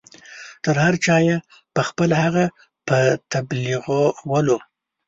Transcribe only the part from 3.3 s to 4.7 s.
تبلیغولو.